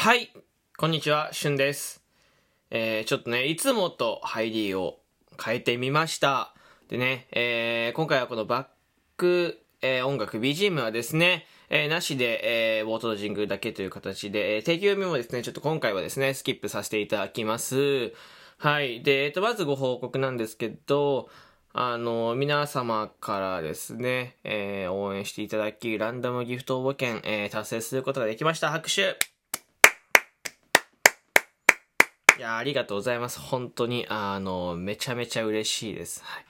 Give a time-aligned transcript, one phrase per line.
[0.00, 0.30] はい、
[0.76, 2.04] こんにちは、しゅんです。
[2.70, 5.00] えー、ちょっとね、いつもと入りを
[5.44, 6.54] 変えてみました。
[6.88, 8.66] でね、えー、今回はこのバッ
[9.16, 18.12] ク、えー音楽 BGM はですね、えーなしで、えー、冒頭のジングルだけという形で、えー、定期読みもですね、ちょっと今回はですね、スキップさせていただきます。
[18.58, 19.02] はい。
[19.02, 21.28] で、えっと、まずご報告なんですけど、
[21.72, 28.70] あの、皆様からですね、えー応援していただき、ランダムギフト応募券、えー達成することができました。
[28.70, 29.16] 拍手
[32.38, 33.40] いや、ありがとうございます。
[33.40, 36.22] 本当に、あの、めちゃめちゃ嬉しいです。
[36.24, 36.44] はい。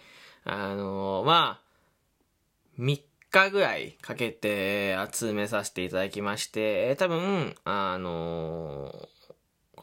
[0.45, 9.09] あの、まあ、3日ぐらいかけて集めさせていただきまして、えー多分、あの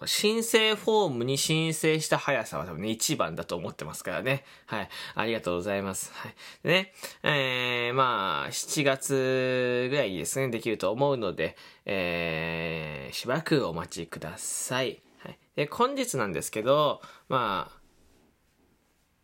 [0.05, 4.43] 申請フォームに申請した速さは多分ね、一番だと思ってますからね。
[4.67, 4.89] はい。
[5.15, 6.11] ありがとうございます。
[6.13, 6.35] はい。
[6.63, 15.04] でね、えー、まあ、7月ぐらいにですね、できると思うので、えー、しばらくお待ちください。
[15.55, 17.79] で、本日なんですけど、まあ、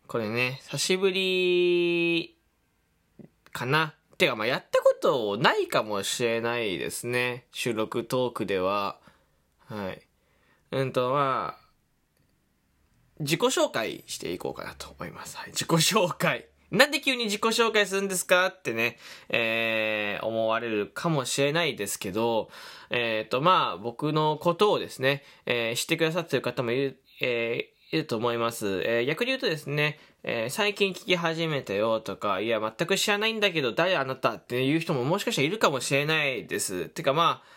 [0.06, 2.38] これね、久しぶり
[3.52, 3.94] かな。
[4.18, 7.46] てか、まあ、やったことないかもしれないですね。
[7.52, 8.98] 収録トークでは。
[9.66, 10.02] はい。
[10.70, 11.62] うんと、まあ、
[13.20, 15.36] 自己紹介していこうかなと思います。
[15.36, 15.52] はい。
[15.52, 16.51] 自己紹介。
[16.72, 18.46] なんで急に自己紹介するんですか？
[18.46, 18.96] ってね、
[19.28, 22.48] えー、思われるかもしれないですけど、
[22.88, 28.82] えっ、と、まあ、僕のことをですね、えー知ってくださってる方もいる、えーいると思います。
[28.86, 36.88] えー逆に言うとですね、えー最近聞き始めたよとか、いや、全く知らないんだけど、誰あなたっていう人ももしかしたらいるかもしれないです。
[36.88, 37.48] てかまあ、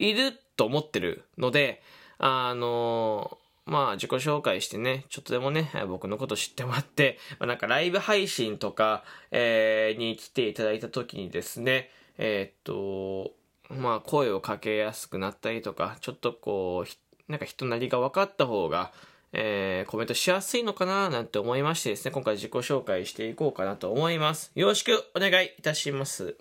[0.00, 1.82] いると思ってるので、
[2.18, 13.32] あのまあ自己紹介してね、ちょっとでもね、僕のこと知ってもらって、まあ、なんかライブ配信とか、えーに来ていただいた時にですね、えーっと、
[13.74, 18.92] まあ声をかけやすくなったりとか、ちょっとこう、なんか人なりが分かった方が、
[19.32, 24.52] えーコメントしやすいのかななんて思いましてですね、今回自己紹介していこうかなと思います。
[24.54, 26.36] よろしくお願いいたします。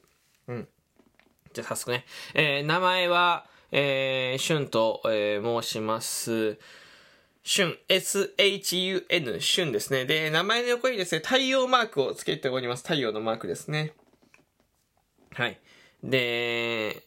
[0.47, 0.68] うん。
[1.53, 2.06] じゃあ早速ね、
[2.36, 6.59] えー名前は、えー、シュンと、えー申します。
[7.47, 10.06] シュン、S-H-U-N、シュンですね。
[10.06, 12.81] で、名前の横にですね、太陽マークをつけております。
[12.81, 13.94] 太陽のマークですね。
[15.31, 15.59] はい。
[16.03, 17.03] で、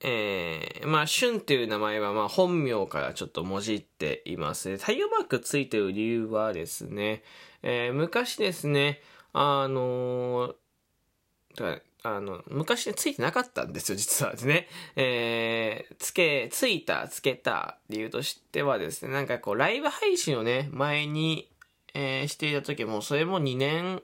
[0.00, 4.76] えー、まあ、シュンっていう名前は、まあ、本名からちょっともじっています。
[4.78, 7.24] 太陽マークついてる理由はですね、
[7.62, 9.00] えー昔ですね、
[9.32, 14.68] あのーあの、昔ね、ついてなかったんですよ、実はですね。
[14.94, 21.50] えー、つけ、ついた、つけた理由としてはですね、なんかこう、ライブ配信をね、前に、
[21.94, 24.02] えーしていた時も、それも2年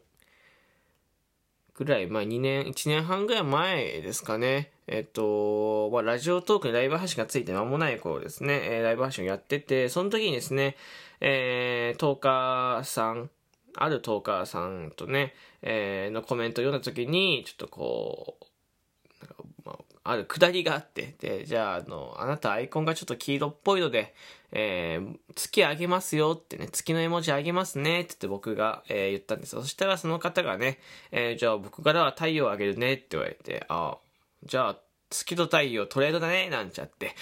[1.75, 4.72] ぐらい、まあ2年、1年半ぐらい前ですかね。
[4.87, 10.78] えっと、まあラジオトークにライブ配信がついて間もない頃ですね、えーライブ配信をやってて、その時にですね、
[11.21, 13.31] えー、トーカーさん、
[13.75, 24.14] あるトーカーさんとね、えーのコメントを読んだ時に、ちょっとこう、なんかまあ、あるくだりがあって、で、じゃあ、あの、あなたアイコンがちょっと黄色っぽいので、
[24.53, 29.62] えー月あげますよってね、月の絵文字あげますねって言って僕が、えー言ったんですよ。
[29.62, 30.78] そしたらその方がね、
[31.12, 33.98] えーじゃあ僕からは太陽あげるねって言われて、ああ、
[34.44, 34.78] じゃあ、
[35.10, 37.14] 月と太陽トレードだねなんちゃって。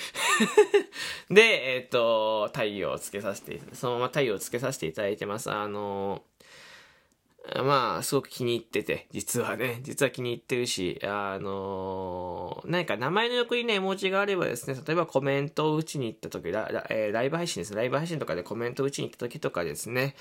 [1.30, 5.50] で、えっ、と、太陽をつけさせていただいて、そのまま太陽をつけさせていただいてます。
[5.50, 6.22] あの
[7.56, 20.15] まあ、すごく気に入ってて、実はね、実は気に入ってるし、あの何か名前の横にね、絵文字があればですね、例えばコメントを打ちに行った時、ララえーライブ配信です、ライブ配信とかでコメントを打ちに行った時とかですね、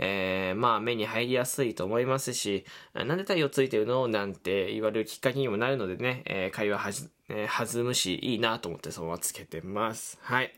[0.00, 2.64] えーまあ、目に入りやすいと思いますし、
[2.94, 4.08] なんで太陽ついてるの？
[4.08, 10.18] なんて言われるきっかけにもなるのでね、えー会話はじ、えー弾むし、いいなと思ってそのままつけてます。
[10.22, 10.52] はい。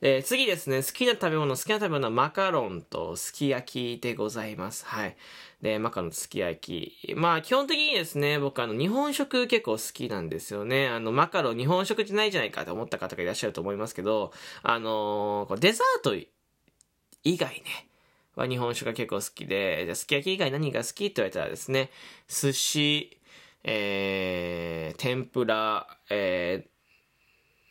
[0.00, 4.84] で、次ですね、好きな食べ物、好きな食べ物はマカロンとすき焼きでございます。
[4.86, 5.16] はい。
[5.62, 7.14] で、マカロンとすき焼き。
[7.14, 10.88] まあ、基本的にですね、僕あの、日本食結構好きなんですよね。
[10.88, 14.32] あの、マカロン日本食じゃないじゃないかと思った方がいらっしゃると思いますけど、
[14.62, 16.14] あのーデザート
[17.24, 17.88] 以外ね、
[18.36, 21.90] は日本酒が結構好きで、じゃすき焼き以外何が好きって言われたらですね、
[22.28, 23.15] 寿司、
[23.68, 26.68] えー、天ぷら、え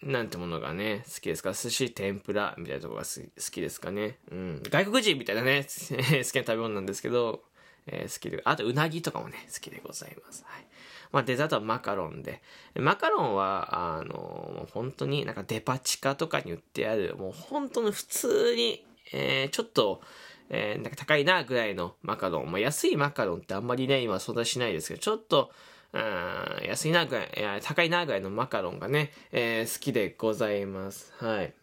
[0.04, 1.54] ー、なんてものがね、好きですか？
[1.54, 4.20] 寿司、天ぷら、みたいなとこが好きですかね？
[4.30, 4.62] うん。
[4.70, 7.44] 外国人みたいなね、 好きな食べ物なんですけど、
[7.88, 10.44] えー好きで、あとうなぎとかもね、好きでございます。
[10.46, 10.66] はい。
[11.14, 12.42] まあ、デザートはマカロンで。
[12.76, 20.02] マカロンは、あの、もう本当になんかデパ地下とかに売ってある、もう本当に普通に、えーちょっと、
[20.50, 22.52] えーなんか高いなぐらいのマカロン。
[22.52, 25.52] まあ、安いマカロンってあんまりね、今存在しないですけど、ちょっと、
[25.98, 31.14] あ安いなぐらい、い高いなぐらいのマカロンがね、えー、好きでございます。
[31.18, 31.54] はい。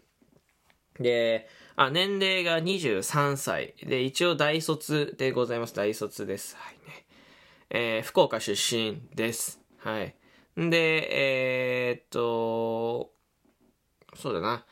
[0.98, 3.74] で、あ、年齢が23歳。
[3.84, 5.74] で、一応大卒でございます。
[5.74, 6.56] 大卒です。
[6.56, 7.04] はいね。
[7.70, 9.60] えー、福岡出身です。
[9.78, 10.14] はい。
[10.56, 13.12] で、えー、っと、
[14.14, 14.64] そうだな。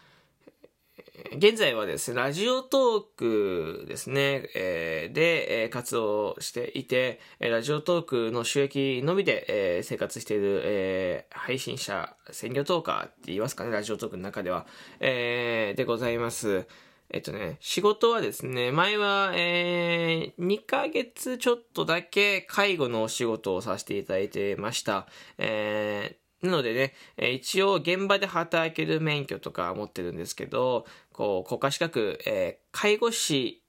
[1.36, 14.66] 現在はですね、ラジオトークですね、えー、で、えー、活動していて、ラジオトークの収益のみで、えー、生活している、えー、配信者、専業トーカーって言いますかね、ラジオトークの中では、
[15.00, 16.66] えー、でございます。
[17.12, 25.08] えっとね、仕事はですね、前は、えー、2ヶ月ちょっとだけ介護のお仕事をさせていただいてました。
[25.36, 26.94] えー、なのでね、
[27.34, 33.62] 一応現場で働ける免許とか持ってるんですけど、こう、国家資格、えー、介護士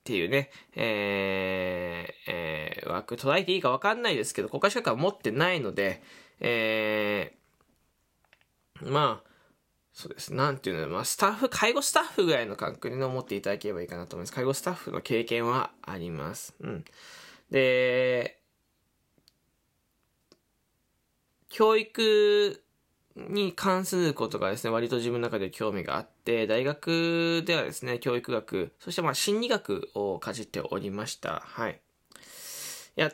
[0.00, 6.02] っていうね、えー、えー、枠捉えていいかわかんないですけど、国家資格は持ってないので、
[6.40, 9.30] えー、まあ、
[9.92, 10.34] そうです。
[10.34, 14.32] なんていうの、まあ、スタッフ、介護スタッフぐらいの感覚に思っていただければいいかなと思います。
[14.32, 16.54] 介護スタッフの経験はあります。
[16.60, 16.84] うん。
[17.50, 18.40] で、
[21.54, 22.60] 教育
[23.14, 31.44] に関することがですね、割と自分の中で興味があって、大学ではですね、教育学、そしてまあ心理学をかじっておりました。
[31.46, 31.80] はい。
[32.96, 33.12] いや、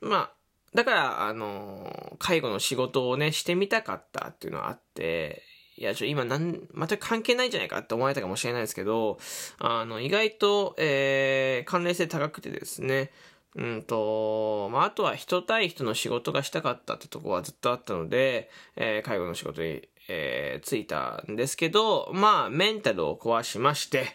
[0.00, 0.32] まあ、
[0.74, 5.44] だから、あの、介護の仕事をね、してみたかったっていうのはあって、
[5.76, 9.20] いや、ちょ、今なん、全く関係ないんじゃないかって思われたかもしれないですけど、
[9.58, 13.12] あの、意外と、えー、関連性高くてですね、
[13.56, 24.08] うんと、まあ、あとは人対人の仕事がしたかったってとこはずっとあったので、えー、介護の仕事に、えー、ついたんですけど、まあ、メンタルを壊しまして、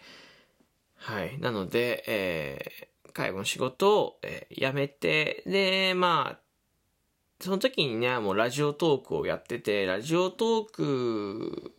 [0.94, 1.40] はい。
[1.40, 6.38] なので、えー、介護の仕事を、えー、辞めて、で、まあ、
[7.40, 11.72] その時にね、もうラジオトークをやってて、ラジオトーク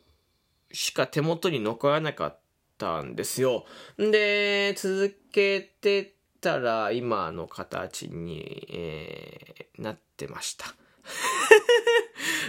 [0.73, 2.39] しか手元に残らなかっ
[2.77, 3.63] たんですよ。
[3.97, 10.75] で、続けてたら今の形に、えー、なってました。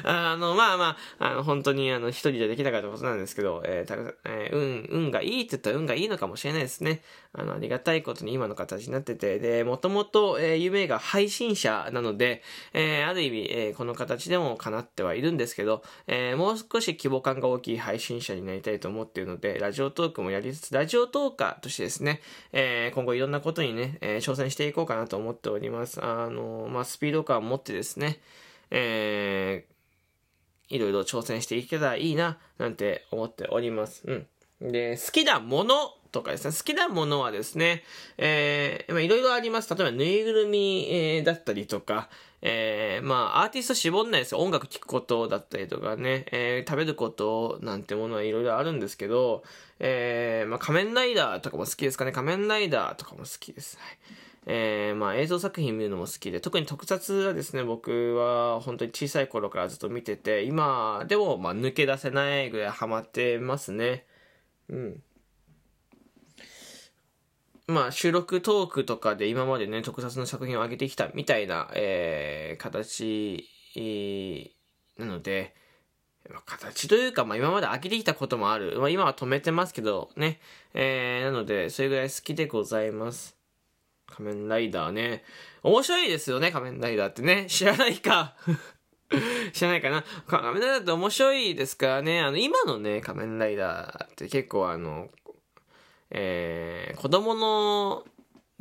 [0.04, 3.94] あの、まあまあ、あの、本当にあの、一人じゃできなかったことなんですけど、えー、た
[4.24, 7.02] えー、運、運がいいって言ったら運がいいのかもしれないですね。
[7.32, 12.42] あの、ありがたいことに今の形になってて、で、もともと、えー、夢が配信者なので、
[12.72, 22.20] えー、ある意味、えー、この形でも叶ってはいるんですけど、えー、もう少し規模感が大きい配信者になりたいと思っているので、ラジオトークもやりつつ、ラジオトーカーとしてですね、
[22.52, 26.04] えー、今後いろんなことにね、えー、挑戦していこうかなと思っております。
[26.04, 28.20] あの、まあ、スピード感を持ってですね、
[28.70, 29.73] えー、
[30.68, 34.02] いろいろ挑戦していけたらいいな、なんて思っております。
[34.06, 34.72] うん。
[34.72, 35.74] で、好きなもの
[36.12, 37.82] とかですね、好きなものはですね、
[38.16, 39.74] えー、いろいろあります。
[39.74, 42.08] 例えば、ぬいぐるみ、えー、だったりとか、
[42.40, 44.38] えー、まあ、アーティスト絞んないですよ。
[44.38, 49.42] 音楽聴くことだったりとかね、えー、食べることなんてものはいろいろあるんですけど、
[49.80, 52.12] えー、まあ、仮面ライダーとかも好きですかね。
[52.12, 53.78] 仮面ライダーとかも好きです。
[53.78, 53.98] はい。
[54.46, 64.06] えー、まあ映像作品見るのも好きで、特に特撮はですね、僕は本当に小さい頃からずっと見てて、今でもまあ抜け出せないぐらいハマってますね。
[64.68, 65.02] うん。
[67.66, 73.48] まあ収録トークとかで今までね、特撮の作品を上げてきたみたいな、えー、形、
[74.98, 75.54] なので、
[76.46, 78.78] 形というか、まあ今まで飽きてきたこともある。
[78.78, 80.40] まあ今は止めてますけどね。
[80.74, 83.36] えー、なので、それぐらい好きでございます。
[84.06, 85.24] 仮面ライダーね。
[85.62, 87.46] 面白いですよね、仮面ライダーってね。
[87.48, 88.36] 知らないか。
[89.52, 90.04] 知らないかな。
[90.26, 92.20] 仮面ライダーって面白いですからね。
[92.20, 95.08] あの、今のね、仮面ライダーって結構あの、
[96.10, 98.04] えー、子供の、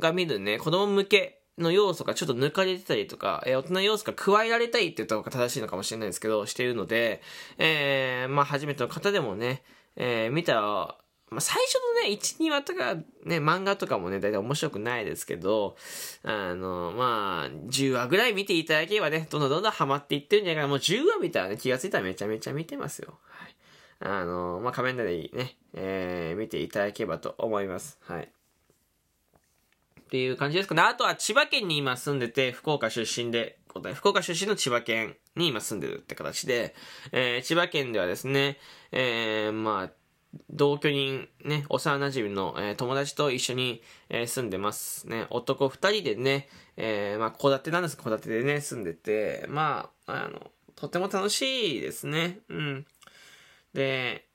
[0.00, 7.22] が見るね、子供向けの要素がちょっと抜かれてたりとか、えー、大人要素が加えられたいって言った方が正しいのかもしれないですけど、しているので、
[7.58, 9.62] えー、まあ初めての方でもね、
[9.96, 10.96] えー、見たら、
[11.34, 15.76] まあ、最初のね、1、2話とか、ね、漫画とかもね、大体面白くないですけど、
[16.22, 20.68] あの、まあ、10話ぐらい見ていただければね、どんどんどんどんハマっていってるんじゃないかな。
[20.68, 23.18] もう10話見たらね、気がついたらめちゃめちゃ見てますよ。
[23.28, 23.56] はい。
[24.00, 27.98] あの、まあ、仮面ライダーね、えー、見ていただければと思います。
[28.02, 28.28] はい。
[30.04, 30.82] っていう感じですかね。
[30.82, 33.58] あとは千葉県に今住んでて、福岡出身で、
[33.94, 36.74] 福岡出身の千葉県に今住んでるって形で、
[37.10, 38.58] えー、千葉県ではですね、
[38.92, 40.03] えー、まあ、
[40.50, 45.08] 同居人、ね、幼馴染の、えー、友達と一緒に、えー、住んでます。
[45.08, 52.40] ね、男二人でね、えー、まあ、戸建てなんです戸建てでね、住んでて、まあ、あの、とても楽しいですね。
[52.48, 52.86] うん。
[53.72, 54.26] で、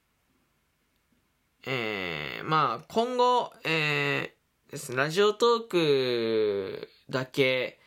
[1.65, 7.79] えー、まあ、今後、えー、ですね、ラジオトークだけ、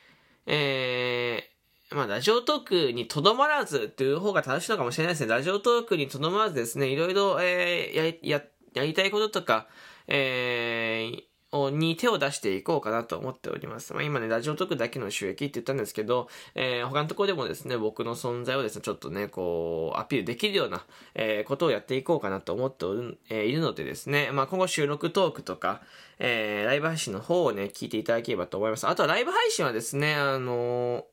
[0.46, 1.51] えー、
[1.94, 5.28] まあ、ラジオトークにとどまらずっていう方が正しいのかもしれないですね。
[5.28, 8.42] ラジオトークにとどまらずですね、いろいろ、えー、や、や、
[8.74, 9.68] やりたいこととか、
[10.08, 13.92] えー、に手を出していこうかなと思っております。
[13.92, 25.82] まあ、今ね、ラジオトークだけの収益って言ったんですけど、えー、他のところでもですね、僕の存在をですね、ちょっとね、こう、アピールできるような、えー、ことをやっていこうかなと思っておる、えー、いるのでですね、まあ、今後収録トークとか、
[26.18, 28.86] えー、ライブ配信の方をね、聞いていただければと思います。
[28.86, 31.04] あとはライブ配信はですね、あの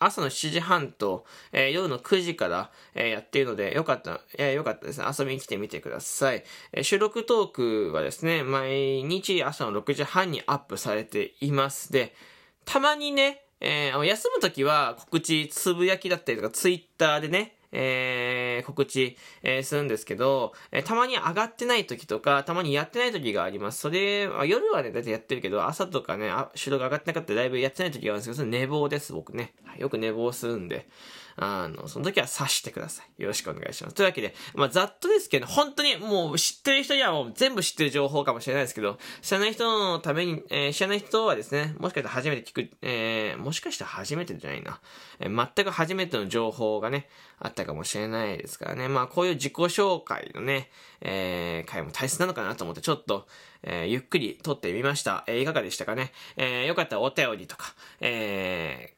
[0.00, 5.06] 朝の7時半と、えー、夜の9時から、えー、やっているので、よかった、えー、よかったですね。
[5.16, 6.42] 遊びに来てみてください。
[6.72, 7.50] え収録トー
[7.90, 11.92] クはですね、毎日朝の6時半にアップされています。
[11.92, 12.14] で、
[12.64, 23.80] たまにね、え休むときは告知、つぶやきだったりとか、ツイッターでね、えー、告知、えー、するんですけど、えー、たまに上がってない時とか、たまにやってない時があります。
[23.80, 29.54] それ、夜はね、だいたいやってるけど、朝とかね、あ収録上がってなかったらだいぶやってない時があるんですけど、それ寝坊です、僕ね。
[29.78, 30.88] よく寝坊するんで。
[31.36, 33.22] あの、その時は察してください。
[33.22, 33.94] よろしくお願いします。
[33.94, 44.80] というわけで、まあ、ざっとですけど、本当にもう知ってる人にはもう全部知ってる情報かもしれないですけど、知らない人のために、えー、知らない人はですね、もしかしたら初めて聞く、えー、もしかしたら初めてじゃないな、
[45.18, 47.08] えー、全く初めての情報がね、
[47.38, 48.88] あったかもしれないですからね。
[48.88, 53.26] まあ、こういう自己紹介のね、えー、回も大切なのかなと思って、ちょっと、
[53.62, 55.24] えー、ゆっくり撮ってみました。
[55.26, 56.12] えー、いかがでしたかね？
[56.36, 58.94] えー、よかったらお便りとか、え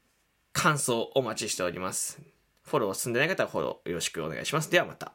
[0.54, 2.20] ー、感想お待ちしております。
[2.64, 4.70] フォロー進んでない方はフォローよろしくお願いします。
[4.70, 5.12] ではまた。